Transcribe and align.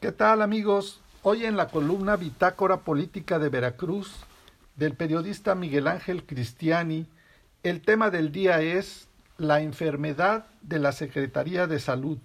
¿Qué 0.00 0.12
tal 0.12 0.40
amigos? 0.40 1.02
Hoy 1.22 1.44
en 1.44 1.58
la 1.58 1.68
columna 1.68 2.16
Bitácora 2.16 2.78
Política 2.78 3.38
de 3.38 3.50
Veracruz 3.50 4.24
del 4.74 4.94
periodista 4.94 5.54
Miguel 5.54 5.86
Ángel 5.86 6.24
Cristiani, 6.24 7.06
el 7.62 7.82
tema 7.82 8.08
del 8.08 8.32
día 8.32 8.62
es 8.62 9.08
la 9.36 9.60
enfermedad 9.60 10.46
de 10.62 10.78
la 10.78 10.92
Secretaría 10.92 11.66
de 11.66 11.78
Salud. 11.78 12.16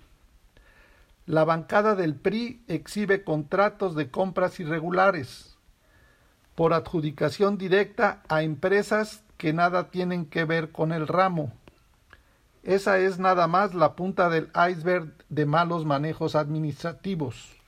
La 1.26 1.44
bancada 1.44 1.96
del 1.96 2.16
PRI 2.16 2.64
exhibe 2.70 3.26
contratos 3.26 3.94
de 3.94 4.10
compras 4.10 4.58
irregulares 4.62 5.58
por 6.56 6.72
adjudicación 6.72 7.58
directa 7.58 8.24
a 8.30 8.42
empresas 8.42 9.22
que 9.38 9.52
nada 9.52 9.90
tienen 9.90 10.28
que 10.28 10.46
ver 10.46 10.72
con 10.72 10.94
el 10.94 11.10
ramo. 11.10 11.52
Esa 12.64 13.00
es 13.00 13.20
nada 13.20 13.48
más 13.48 13.74
la 13.74 13.98
punta 13.98 14.30
del 14.30 14.50
iceberg 14.72 15.12
de 15.28 15.46
malos 15.46 15.84
manejos 15.84 16.36
administrativos. 16.36 17.65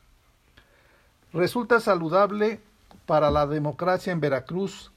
Resulta 1.34 1.80
saludable 1.80 2.62
para 3.06 3.32
la 3.32 3.46
democracia 3.48 4.14
en 4.14 4.22
Veracruz 4.22 4.92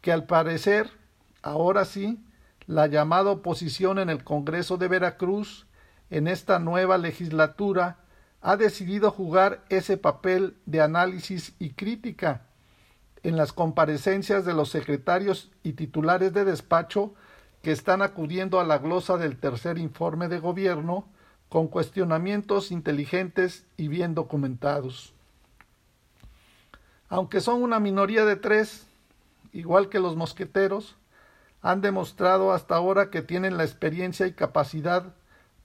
que 0.00 0.12
al 0.12 0.24
parecer, 0.24 0.90
ahora 1.42 1.84
sí, 1.84 2.20
la 2.66 2.86
llamada 2.86 3.30
oposición 3.30 3.98
en 3.98 4.08
el 4.08 4.22
Congreso 4.22 4.76
de 4.76 4.88
Veracruz 4.88 5.66
en 6.10 6.28
esta 6.28 6.60
nueva 6.60 6.98
legislatura 6.98 7.98
ha 8.42 8.56
decidido 8.56 9.10
jugar 9.10 9.64
ese 9.68 9.96
papel 9.96 10.56
de 10.66 10.80
análisis 10.80 11.54
y 11.58 11.70
crítica 11.70 12.42
en 13.24 13.36
las 13.36 13.52
comparecencias 13.52 14.44
de 14.44 14.54
los 14.54 14.68
secretarios 14.68 15.50
y 15.64 15.72
titulares 15.72 16.32
de 16.32 16.44
despacho 16.44 17.14
que 17.62 17.72
están 17.72 18.02
acudiendo 18.02 18.60
a 18.60 18.64
la 18.64 18.78
glosa 18.78 19.16
del 19.16 19.36
tercer 19.36 19.78
informe 19.78 20.28
de 20.28 20.38
gobierno 20.38 21.08
con 21.48 21.66
cuestionamientos 21.66 22.70
inteligentes 22.70 23.66
y 23.76 23.88
bien 23.88 24.14
documentados. 24.14 25.15
Aunque 27.08 27.40
son 27.40 27.62
una 27.62 27.80
minoría 27.80 28.24
de 28.24 28.36
tres, 28.36 28.86
igual 29.52 29.88
que 29.88 30.00
los 30.00 30.16
mosqueteros, 30.16 30.96
han 31.62 31.80
demostrado 31.80 32.52
hasta 32.52 32.76
ahora 32.76 33.10
que 33.10 33.22
tienen 33.22 33.56
la 33.56 33.64
experiencia 33.64 34.26
y 34.26 34.32
capacidad 34.32 35.14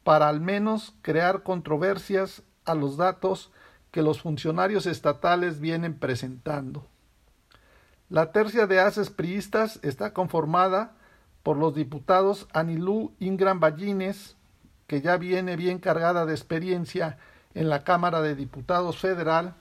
para 0.03 0.29
al 0.29 0.39
menos 0.39 0.93
crear 1.01 1.43
controversias 1.43 2.41
a 2.65 2.75
los 2.75 2.97
datos 2.97 3.51
que 3.91 4.01
los 4.01 4.21
funcionarios 4.21 4.85
estatales 4.85 5.59
vienen 5.59 5.97
presentando. 5.97 6.85
La 8.09 8.31
tercia 8.31 8.67
de 8.67 8.79
haces 8.79 9.09
priistas 9.09 9.79
está 9.83 10.13
conformada 10.13 10.93
por 11.43 11.57
los 11.57 11.75
diputados 11.75 12.47
Anilú 12.53 13.13
Ingram 13.19 13.59
Ballines, 13.59 14.35
que 14.87 15.01
ya 15.01 15.17
viene 15.17 15.55
bien 15.55 15.79
cargada 15.79 16.25
de 16.25 16.33
experiencia 16.33 17.17
en 17.53 17.69
la 17.69 17.83
Cámara 17.83 18.21
de 18.21 18.35
Diputados 18.35 18.97
Federal, 18.97 19.55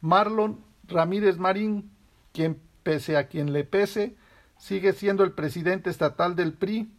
Marlon 0.00 0.58
Ramírez 0.92 1.38
Marín, 1.38 1.90
quien 2.32 2.60
pese 2.82 3.16
a 3.16 3.28
quien 3.28 3.52
le 3.52 3.64
pese, 3.64 4.16
sigue 4.58 4.92
siendo 4.92 5.24
el 5.24 5.32
presidente 5.32 5.90
estatal 5.90 6.36
del 6.36 6.52
PRI, 6.52 6.90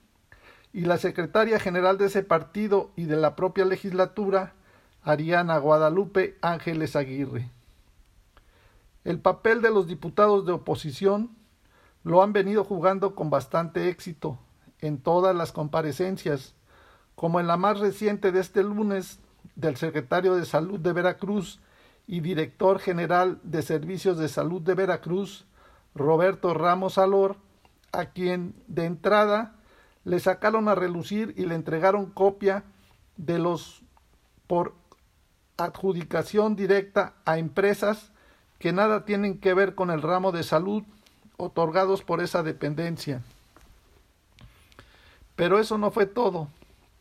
y 0.73 0.81
la 0.81 0.97
secretaria 0.97 1.59
general 1.59 1.97
de 1.97 2.07
ese 2.07 2.23
partido 2.23 2.91
y 2.95 3.05
de 3.05 3.15
la 3.15 3.35
propia 3.35 3.63
legislatura, 3.63 4.53
Ariana 5.03 5.57
Guadalupe 5.59 6.37
Ángeles 6.41 6.95
Aguirre. 6.95 7.49
El 9.03 9.19
papel 9.19 9.61
de 9.61 9.69
los 9.69 9.87
diputados 9.87 10.45
de 10.45 10.53
oposición 10.53 11.29
lo 12.03 12.23
han 12.23 12.33
venido 12.33 12.63
jugando 12.63 13.13
con 13.13 13.29
bastante 13.29 13.89
éxito 13.89 14.39
en 14.79 14.97
todas 14.97 15.35
las 15.35 15.51
comparecencias, 15.51 16.55
como 17.15 17.39
en 17.39 17.47
la 17.47 17.57
más 17.57 17.79
reciente 17.79 18.31
de 18.31 18.39
este 18.39 18.63
lunes 18.63 19.19
del 19.55 19.77
secretario 19.77 20.35
de 20.35 20.45
Salud 20.45 20.79
de 20.79 20.93
Veracruz, 20.93 21.59
y 22.07 22.19
director 22.19 22.79
general 22.79 23.39
de 23.43 23.61
Servicios 23.61 24.17
de 24.17 24.27
Salud 24.27 24.61
de 24.61 24.73
Veracruz, 24.73 25.45
Roberto 25.95 26.53
Ramos 26.53 26.97
Alor, 26.97 27.37
a 27.91 28.07
quien 28.07 28.55
de 28.67 28.85
entrada 28.85 29.55
le 30.03 30.19
sacaron 30.19 30.67
a 30.67 30.75
relucir 30.75 31.33
y 31.37 31.45
le 31.45 31.55
entregaron 31.55 32.07
copia 32.07 32.63
de 33.15 33.39
los 33.39 33.81
por 34.47 34.73
adjudicación 35.57 36.55
directa 36.55 37.13
a 37.25 37.37
empresas 37.37 38.11
que 38.59 38.73
nada 38.73 39.05
tienen 39.05 39.39
que 39.39 39.53
ver 39.53 39.75
con 39.75 39.91
el 39.91 40.01
ramo 40.01 40.31
de 40.31 40.43
salud 40.43 40.83
otorgados 41.37 42.03
por 42.03 42.21
esa 42.21 42.43
dependencia. 42.43 43.21
Pero 45.35 45.59
eso 45.59 45.77
no 45.77 45.91
fue 45.91 46.05
todo. 46.05 46.47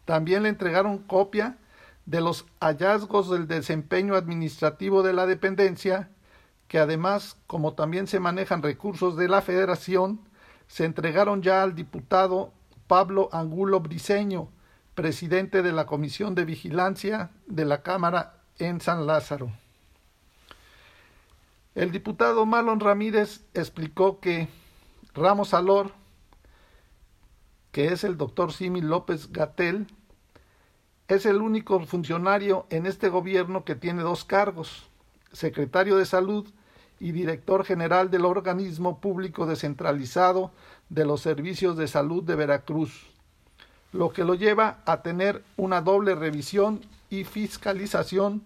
También 0.05 0.43
le 0.43 0.49
entregaron 0.49 0.99
copia 0.99 1.57
de 2.07 2.21
los 2.21 2.47
hallazgos 2.61 3.31
del 3.31 3.47
desempeño 3.47 4.15
administrativo 4.15 5.03
de 5.03 5.13
la 5.13 5.27
dependencia, 5.27 6.11
que 6.69 6.79
además, 6.79 7.37
como 7.47 7.75
también 7.75 8.07
se 8.07 8.21
manejan 8.21 8.63
recursos 8.63 9.17
de 9.17 9.29
la 9.29 9.43
Federación, 9.43 10.21
se 10.67 10.85
entregaron 10.85 11.43
ya 11.43 11.63
al 11.63 11.75
diputado 11.75 12.53
Pablo 12.87 13.29
Angulo 13.33 13.81
Briceño, 13.81 14.49
presidente 14.95 15.63
de 15.63 15.73
la 15.73 15.87
Comisión 15.87 16.35
de 16.35 16.45
Vigilancia 16.45 17.31
de 17.47 17.65
la 17.65 17.83
Cámara 17.83 18.39
en 18.59 18.81
San 18.81 19.07
Lázaro. 19.07 19.53
El 21.75 21.91
diputado 21.91 22.45
Marlon 22.45 22.81
Ramírez 22.81 23.45
explicó 23.55 24.21
que 24.21 24.49
Ramos 25.15 25.55
Alor, 25.55 25.93
que 27.71 27.87
es 27.87 28.05
el 28.05 28.19
doctor 28.19 28.53
Simi 28.53 28.83
López 28.83 29.33
Gatel, 29.33 29.87
es 31.09 31.27
el 31.27 31.43
único 31.43 31.81
funcionario 31.81 32.67
en 32.71 32.87
este 32.87 33.09
gobierno 33.09 33.65
que 33.65 33.75
tiene 33.75 34.03
dos 34.03 34.25
cargos, 34.25 34.89
secretario 35.33 35.97
de 35.97 36.07
Salud 36.07 36.47
y 37.01 37.13
director 37.13 37.65
general 37.65 38.11
del 38.11 38.25
organismo 38.25 39.01
público 39.01 39.47
descentralizado 39.47 40.53
de 40.89 41.05
los 41.05 41.21
servicios 41.21 41.77
de 41.77 41.89
salud 41.89 42.23
de 42.23 42.37
Veracruz, 42.37 43.07
lo 43.93 44.11
que 44.13 44.25
lo 44.25 44.35
lleva 44.35 44.79
a 44.87 45.03
tener 45.03 45.43
una 45.57 45.81
doble 45.81 46.15
revisión 46.15 46.81
y 47.11 47.25
fiscalización 47.25 48.43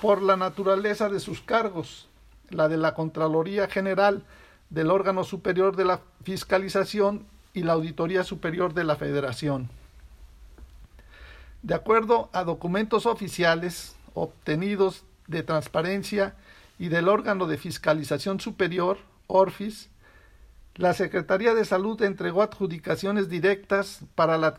por 0.00 0.22
la 0.22 0.36
naturaleza 0.36 1.08
de 1.08 1.20
sus 1.20 1.42
cargos, 1.42 2.08
la 2.48 2.68
de 2.68 2.78
la 2.78 2.94
Contraloría 2.94 3.68
General 3.68 4.24
del 4.70 4.90
órgano 4.90 5.24
superior 5.24 5.76
de 5.76 5.84
la 5.84 6.00
fiscalización 6.24 7.26
y 7.52 7.64
la 7.64 7.74
Auditoría 7.74 8.24
Superior 8.24 8.72
de 8.72 8.84
la 8.84 8.96
Federación. 8.96 9.68
De 11.62 11.74
acuerdo 11.74 12.30
a 12.32 12.44
documentos 12.44 13.04
oficiales 13.04 13.94
obtenidos 14.14 15.04
de 15.26 15.42
transparencia 15.42 16.34
y 16.78 16.88
del 16.88 17.08
órgano 17.08 17.46
de 17.46 17.58
fiscalización 17.58 18.40
superior, 18.40 18.98
ORFIS, 19.26 19.90
la 20.76 20.94
Secretaría 20.94 21.52
de 21.52 21.66
Salud 21.66 22.00
entregó 22.02 22.42
adjudicaciones 22.42 23.28
directas 23.28 24.00
para 24.14 24.38
la 24.38 24.58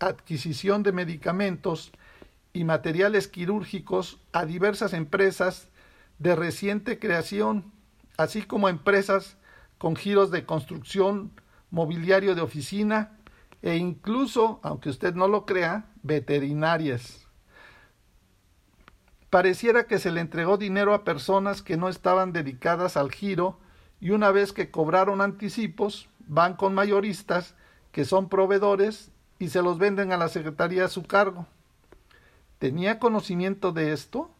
adquisición 0.00 0.82
de 0.82 0.92
medicamentos 0.92 1.92
y 2.52 2.64
materiales 2.64 3.28
quirúrgicos 3.28 4.18
a 4.32 4.44
diversas 4.44 4.92
empresas 4.92 5.68
de 6.18 6.36
reciente 6.36 6.98
creación, 6.98 7.72
así 8.18 8.42
como 8.42 8.68
empresas 8.68 9.38
con 9.78 9.96
giros 9.96 10.30
de 10.30 10.44
construcción, 10.44 11.30
mobiliario 11.70 12.34
de 12.34 12.42
oficina 12.42 13.12
e 13.62 13.76
incluso, 13.76 14.60
aunque 14.62 14.90
usted 14.90 15.14
no 15.14 15.28
lo 15.28 15.46
crea, 15.46 15.86
veterinarias. 16.06 17.26
Pareciera 19.30 19.86
que 19.86 19.98
se 19.98 20.12
le 20.12 20.20
entregó 20.20 20.56
dinero 20.56 20.94
a 20.94 21.04
personas 21.04 21.60
que 21.60 21.76
no 21.76 21.88
estaban 21.88 22.32
dedicadas 22.32 22.96
al 22.96 23.10
giro 23.10 23.58
y 24.00 24.10
una 24.10 24.30
vez 24.30 24.52
que 24.52 24.70
cobraron 24.70 25.20
anticipos, 25.20 26.08
van 26.20 26.54
con 26.54 26.74
mayoristas 26.74 27.54
que 27.92 28.04
son 28.04 28.28
proveedores 28.28 29.10
y 29.38 29.48
se 29.48 29.62
los 29.62 29.78
venden 29.78 30.12
a 30.12 30.16
la 30.16 30.28
Secretaría 30.28 30.84
a 30.84 30.88
su 30.88 31.02
cargo. 31.02 31.46
¿Tenía 32.58 32.98
conocimiento 32.98 33.72
de 33.72 33.92
esto? 33.92 34.30